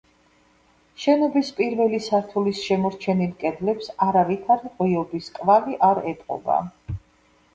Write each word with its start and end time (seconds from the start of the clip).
შენობის 1.01 1.49
პირველი 1.57 1.99
სართულის 2.05 2.61
შემორჩენილ 2.69 3.35
კედლებს 3.43 3.91
არავითარი 4.05 4.71
ღიობის 4.79 5.29
კვალი 5.35 5.77
არ 5.89 6.01
ეტყობა. 6.13 6.57